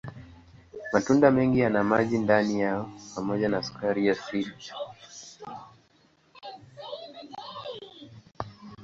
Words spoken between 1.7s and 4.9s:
maji ndani yao pamoja na sukari asilia.